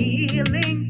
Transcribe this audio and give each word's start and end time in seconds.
healing. 0.00 0.89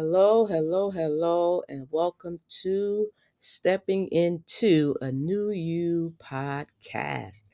Hello, 0.00 0.46
hello, 0.46 0.90
hello, 0.90 1.62
and 1.68 1.86
welcome 1.90 2.40
to 2.62 3.08
Stepping 3.38 4.08
Into 4.08 4.96
a 5.02 5.12
New 5.12 5.50
You 5.50 6.14
podcast. 6.18 7.44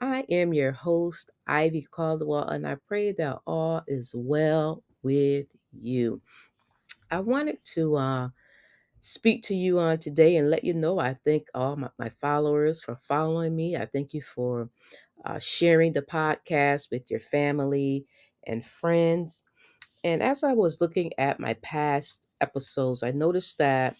I 0.00 0.26
am 0.30 0.54
your 0.54 0.72
host, 0.72 1.32
Ivy 1.48 1.82
Caldwell, 1.90 2.48
and 2.50 2.68
I 2.68 2.76
pray 2.86 3.12
that 3.14 3.40
all 3.48 3.82
is 3.88 4.14
well 4.14 4.84
with 5.02 5.46
you. 5.72 6.22
I 7.10 7.20
wanted 7.20 7.64
to 7.74 7.96
uh, 7.96 8.28
speak 9.00 9.42
to 9.44 9.54
you 9.54 9.78
on 9.78 9.98
today 9.98 10.36
and 10.36 10.50
let 10.50 10.64
you 10.64 10.74
know 10.74 10.98
I 10.98 11.14
thank 11.24 11.48
all 11.54 11.76
my, 11.76 11.90
my 11.98 12.08
followers 12.08 12.82
for 12.82 12.96
following 12.96 13.56
me. 13.56 13.76
I 13.76 13.86
thank 13.86 14.14
you 14.14 14.22
for 14.22 14.70
uh, 15.24 15.38
sharing 15.38 15.92
the 15.92 16.02
podcast 16.02 16.90
with 16.90 17.10
your 17.10 17.20
family 17.20 18.06
and 18.46 18.64
friends. 18.64 19.42
And 20.04 20.22
as 20.22 20.42
I 20.44 20.52
was 20.52 20.80
looking 20.80 21.12
at 21.18 21.40
my 21.40 21.54
past 21.54 22.28
episodes, 22.40 23.02
I 23.02 23.10
noticed 23.10 23.58
that 23.58 23.96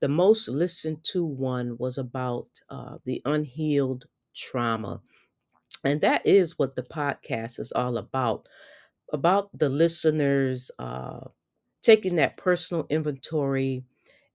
the 0.00 0.08
most 0.08 0.48
listened 0.48 1.04
to 1.12 1.24
one 1.24 1.76
was 1.78 1.98
about 1.98 2.48
uh, 2.68 2.98
the 3.04 3.22
unhealed 3.24 4.06
trauma. 4.34 5.00
And 5.84 6.00
that 6.02 6.26
is 6.26 6.58
what 6.58 6.76
the 6.76 6.82
podcast 6.82 7.60
is 7.60 7.72
all 7.72 7.96
about 7.98 8.48
about 9.12 9.50
the 9.58 9.68
listeners 9.68 10.70
uh, 10.78 11.20
taking 11.82 12.16
that 12.16 12.36
personal 12.36 12.86
inventory 12.90 13.84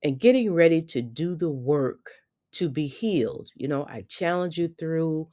and 0.03 0.19
getting 0.19 0.53
ready 0.53 0.81
to 0.81 1.01
do 1.01 1.35
the 1.35 1.49
work 1.51 2.11
to 2.53 2.69
be 2.69 2.87
healed. 2.87 3.49
You 3.55 3.67
know, 3.67 3.85
I 3.87 4.03
challenge 4.07 4.57
you 4.57 4.69
through 4.79 5.29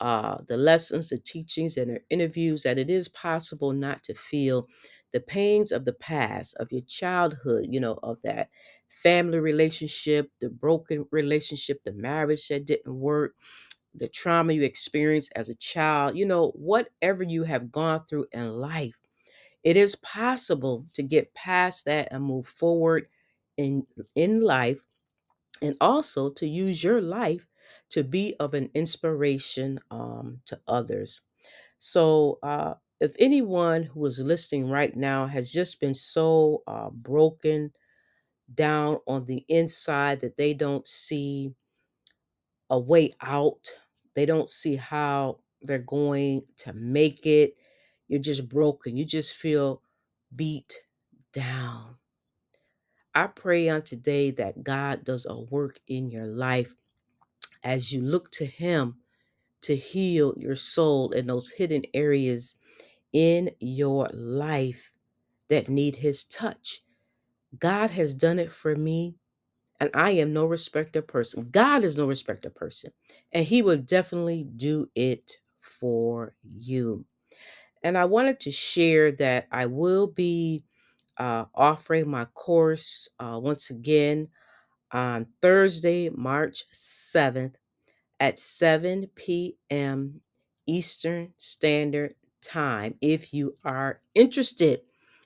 uh, 0.00 0.38
the 0.48 0.56
lessons, 0.56 1.08
the 1.10 1.18
teachings, 1.18 1.76
and 1.76 1.90
the 1.96 2.02
interviews 2.10 2.62
that 2.64 2.78
it 2.78 2.90
is 2.90 3.08
possible 3.08 3.72
not 3.72 4.02
to 4.04 4.14
feel 4.14 4.68
the 5.12 5.20
pains 5.20 5.72
of 5.72 5.84
the 5.84 5.92
past, 5.92 6.56
of 6.58 6.72
your 6.72 6.82
childhood, 6.82 7.66
you 7.70 7.80
know, 7.80 7.98
of 8.02 8.20
that 8.22 8.50
family 8.88 9.38
relationship, 9.38 10.30
the 10.40 10.50
broken 10.50 11.06
relationship, 11.10 11.82
the 11.84 11.92
marriage 11.92 12.48
that 12.48 12.66
didn't 12.66 12.94
work, 12.94 13.34
the 13.94 14.08
trauma 14.08 14.52
you 14.52 14.62
experienced 14.62 15.32
as 15.36 15.48
a 15.48 15.54
child, 15.54 16.16
you 16.16 16.26
know, 16.26 16.50
whatever 16.52 17.22
you 17.22 17.44
have 17.44 17.72
gone 17.72 18.04
through 18.06 18.26
in 18.32 18.50
life. 18.58 18.96
It 19.64 19.76
is 19.76 19.96
possible 19.96 20.86
to 20.94 21.02
get 21.02 21.34
past 21.34 21.84
that 21.86 22.08
and 22.12 22.24
move 22.24 22.48
forward 22.48 23.08
in 23.56 23.86
in 24.14 24.40
life 24.42 24.78
and 25.62 25.76
also 25.80 26.30
to 26.30 26.46
use 26.46 26.82
your 26.84 27.00
life 27.00 27.46
to 27.90 28.02
be 28.04 28.34
of 28.40 28.54
an 28.54 28.70
inspiration 28.74 29.78
um, 29.90 30.40
to 30.46 30.60
others. 30.68 31.20
So, 31.78 32.38
uh, 32.42 32.74
if 33.00 33.14
anyone 33.18 33.84
who 33.84 34.06
is 34.06 34.20
listening 34.20 34.70
right 34.70 34.96
now 34.96 35.26
has 35.26 35.52
just 35.52 35.80
been 35.80 35.94
so 35.94 36.62
uh, 36.66 36.90
broken 36.90 37.72
down 38.54 38.98
on 39.06 39.26
the 39.26 39.44
inside 39.48 40.20
that 40.20 40.36
they 40.36 40.54
don't 40.54 40.86
see 40.86 41.52
a 42.70 42.78
way 42.78 43.14
out, 43.22 43.68
they 44.14 44.26
don't 44.26 44.50
see 44.50 44.76
how 44.76 45.38
they're 45.62 45.78
going 45.78 46.42
to 46.58 46.72
make 46.74 47.26
it, 47.26 47.56
you're 48.08 48.20
just 48.20 48.48
broken, 48.48 48.96
you 48.96 49.04
just 49.04 49.34
feel 49.34 49.82
beat 50.34 50.80
down. 51.32 51.96
I 53.14 53.28
pray 53.28 53.68
on 53.70 53.82
today 53.82 54.32
that 54.32 54.64
God 54.64 55.04
does 55.04 55.26
a 55.28 55.38
work 55.40 55.80
in 55.88 56.10
your 56.10 56.26
life 56.26 56.74
as 57.64 57.92
you 57.92 58.02
look 58.02 58.30
to 58.32 58.46
Him 58.46 58.96
to 59.62 59.76
heal 59.76 60.34
your 60.38 60.56
soul 60.56 61.12
in 61.12 61.26
those 61.28 61.50
hidden 61.50 61.84
areas 61.94 62.56
in 63.16 63.52
your 63.60 64.08
life 64.12 64.92
that 65.50 65.68
need 65.70 65.96
His 65.96 66.24
touch. 66.24 66.82
God 67.58 67.90
has 67.92 68.14
done 68.14 68.38
it 68.38 68.52
for 68.52 68.76
me, 68.76 69.16
and 69.80 69.90
I 69.94 70.12
am 70.12 70.32
no 70.32 70.46
respecter 70.46 71.02
person. 71.02 71.48
God 71.50 71.84
is 71.84 71.98
no 71.98 72.06
respecter 72.06 72.50
person, 72.50 72.92
and 73.32 73.46
He 73.46 73.62
will 73.62 73.78
definitely 73.78 74.44
do 74.44 74.90
it 74.94 75.32
for 75.62 76.34
you. 76.44 77.06
And 77.84 77.98
I 77.98 78.06
wanted 78.06 78.40
to 78.40 78.52
share 78.52 79.12
that 79.12 79.48
I 79.52 79.66
will 79.66 80.08
be 80.08 80.64
uh, 81.18 81.46
offering 81.54 82.10
my 82.10 82.26
course 82.26 83.08
uh, 83.20 83.40
once 83.42 83.70
again 83.70 84.28
on 84.92 85.26
Thursday, 85.42 86.10
March 86.10 86.64
7th 86.74 87.54
at 88.20 88.38
7 88.38 89.08
p.m. 89.14 90.20
Eastern 90.66 91.32
Standard 91.36 92.14
Time 92.46 92.94
if 93.00 93.34
you 93.34 93.56
are 93.64 94.00
interested 94.14 94.82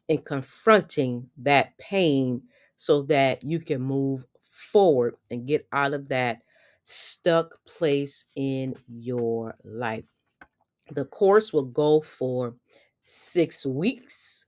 in 0.08 0.18
confronting 0.22 1.28
that 1.38 1.76
pain 1.78 2.42
so 2.76 3.02
that 3.02 3.44
you 3.44 3.60
can 3.60 3.82
move 3.82 4.24
forward 4.50 5.16
and 5.30 5.46
get 5.46 5.66
out 5.72 5.92
of 5.92 6.08
that 6.08 6.40
stuck 6.84 7.54
place 7.66 8.24
in 8.36 8.74
your 8.88 9.54
life. 9.64 10.04
The 10.92 11.04
course 11.04 11.52
will 11.52 11.66
go 11.66 12.00
for 12.00 12.54
six 13.06 13.66
weeks. 13.66 14.46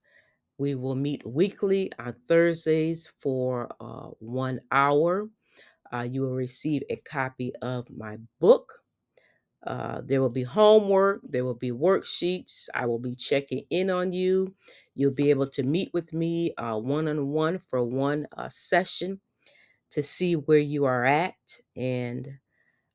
We 0.57 0.75
will 0.75 0.95
meet 0.95 1.25
weekly 1.25 1.91
on 1.99 2.13
Thursdays 2.27 3.11
for 3.19 3.69
uh, 3.79 4.09
one 4.19 4.61
hour. 4.71 5.29
Uh, 5.93 6.07
you 6.09 6.21
will 6.21 6.35
receive 6.35 6.83
a 6.89 6.97
copy 6.97 7.53
of 7.61 7.89
my 7.89 8.17
book. 8.39 8.82
Uh, 9.65 10.01
there 10.03 10.21
will 10.21 10.29
be 10.29 10.43
homework, 10.43 11.21
there 11.23 11.45
will 11.45 11.55
be 11.55 11.71
worksheets. 11.71 12.67
I 12.73 12.85
will 12.85 12.99
be 12.99 13.15
checking 13.15 13.65
in 13.69 13.89
on 13.89 14.11
you. 14.11 14.55
You'll 14.95 15.11
be 15.11 15.29
able 15.29 15.47
to 15.47 15.63
meet 15.63 15.91
with 15.93 16.13
me 16.13 16.53
one 16.57 17.07
on 17.07 17.29
one 17.29 17.59
for 17.59 17.83
one 17.83 18.27
uh, 18.37 18.49
session 18.49 19.21
to 19.91 20.03
see 20.03 20.35
where 20.35 20.59
you 20.59 20.85
are 20.85 21.05
at. 21.05 21.35
And 21.75 22.39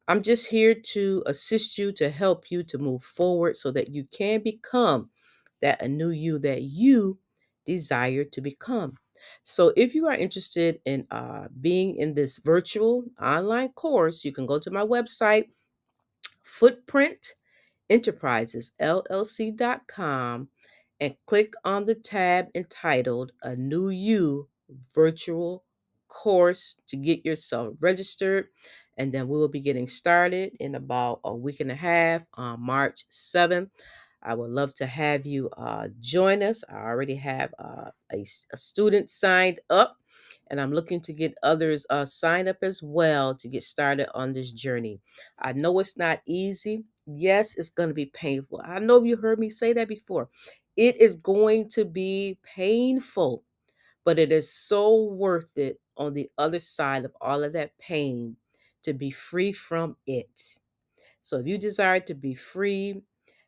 I'm 0.09 0.23
just 0.23 0.49
here 0.49 0.75
to 0.75 1.23
assist 1.27 1.79
you, 1.79 1.93
to 1.93 2.11
help 2.11 2.51
you 2.51 2.63
to 2.65 2.79
move 2.79 3.05
forward 3.05 3.57
so 3.57 3.71
that 3.73 3.91
you 3.91 4.05
can 4.05 4.43
become 4.43 5.11
that 5.61 5.83
a 5.83 5.89
new 5.89 6.11
you 6.11 6.39
that 6.41 6.63
you 6.63 7.19
desire 7.67 8.25
to 8.25 8.41
become. 8.41 8.95
So, 9.45 9.73
if 9.77 9.95
you 9.95 10.07
are 10.07 10.15
interested 10.15 10.81
in 10.85 11.07
uh, 11.11 11.49
being 11.61 11.97
in 11.97 12.15
this 12.15 12.39
virtual 12.39 13.05
online 13.21 13.71
course, 13.71 14.25
you 14.25 14.33
can 14.33 14.47
go 14.47 14.59
to 14.61 14.71
my 14.71 14.83
website, 14.83 15.49
Footprint 16.43 17.35
Enterprises 17.91 18.73
LLC.com 18.81 20.49
and 21.01 21.15
click 21.27 21.55
on 21.65 21.85
the 21.87 21.95
tab 21.95 22.49
entitled 22.55 23.33
A 23.43 23.57
New 23.57 23.91
You 23.91 24.49
Virtual 24.95 25.65
Course 26.09 26.77
to 26.89 26.97
get 26.97 27.25
yourself 27.25 27.75
registered. 27.81 28.49
And 28.97 29.13
then 29.13 29.29
we 29.29 29.39
will 29.39 29.49
be 29.49 29.61
getting 29.61 29.87
started 29.87 30.57
in 30.59 30.75
about 30.75 31.21
a 31.25 31.35
week 31.35 31.61
and 31.61 31.71
a 31.71 31.77
half 31.77 32.23
on 32.35 32.61
March 32.61 33.05
7th. 33.11 33.71
I 34.23 34.35
would 34.35 34.51
love 34.51 34.75
to 34.75 34.87
have 34.87 35.25
you 35.25 35.49
uh, 35.57 35.89
join 36.01 36.43
us. 36.43 36.65
I 36.69 36.77
already 36.77 37.15
have 37.17 37.55
uh, 37.59 37.91
a, 38.13 38.27
a 38.53 38.57
student 38.57 39.09
signed 39.09 39.61
up 39.71 39.97
and 40.51 40.61
I'm 40.61 40.73
looking 40.73 41.01
to 41.03 41.13
get 41.13 41.37
others 41.43 41.87
uh, 41.91 42.05
signed 42.05 42.49
up 42.49 42.59
as 42.63 42.83
well 42.83 43.35
to 43.37 43.49
get 43.49 43.63
started 43.63 44.09
on 44.15 44.33
this 44.33 44.51
journey. 44.51 45.01
I 45.39 45.53
know 45.53 45.79
it's 45.79 45.97
not 45.97 46.23
easy. 46.27 46.85
Yes, 47.07 47.57
it's 47.57 47.71
going 47.71 47.89
to 47.89 47.95
be 47.95 48.07
painful. 48.07 48.61
I 48.65 48.79
know 48.79 49.03
you 49.03 49.17
heard 49.17 49.39
me 49.39 49.51
say 49.51 49.73
that 49.73 49.89
before. 49.89 50.29
It 50.77 50.97
is 50.97 51.17
going 51.17 51.69
to 51.71 51.85
be 51.85 52.39
painful, 52.43 53.45
but 54.05 54.19
it 54.19 54.33
is 54.33 54.53
so 54.53 55.05
worth 55.05 55.59
it 55.59 55.81
on 55.97 56.15
the 56.15 56.31
other 56.39 56.59
side 56.61 57.05
of 57.05 57.13
all 57.21 57.43
of 57.43 57.53
that 57.55 57.77
pain 57.79 58.37
to 58.85 58.93
be 58.93 59.11
free 59.11 59.53
from 59.53 59.97
it. 60.07 60.59
So 61.23 61.39
if 61.39 61.47
you 61.47 61.59
desire 61.59 62.01
to 62.01 62.15
be 62.15 62.35
free, 62.35 63.03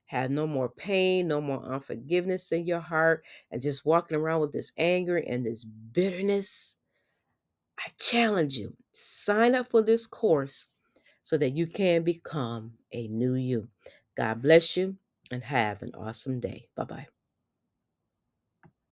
have 0.06 0.31
no 0.31 0.47
more 0.47 0.69
pain, 0.69 1.29
no 1.29 1.41
more 1.41 1.62
unforgiveness 1.62 2.50
in 2.52 2.64
your 2.64 2.81
heart, 2.81 3.25
and 3.50 3.62
just 3.62 3.87
walking 3.87 4.17
around 4.17 4.41
with 4.41 4.52
this 4.52 4.73
anger 4.76 5.19
and 5.19 5.47
this 5.47 5.64
bitterness, 5.64 6.76
I 7.80 7.90
challenge 7.98 8.58
you 8.58 8.76
sign 8.92 9.54
up 9.54 9.70
for 9.70 9.82
this 9.82 10.06
course 10.06 10.66
so 11.22 11.36
that 11.38 11.50
you 11.50 11.66
can 11.66 12.02
become 12.02 12.74
a 12.92 13.08
new 13.08 13.34
you. 13.34 13.68
God 14.16 14.42
bless 14.42 14.76
you 14.76 14.96
and 15.30 15.42
have 15.44 15.82
an 15.82 15.92
awesome 15.94 16.40
day. 16.40 16.66
Bye 16.76 16.84
bye. 16.84 17.06